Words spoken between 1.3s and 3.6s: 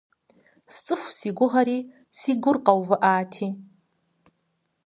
гугъэри си гур къэувыӀати!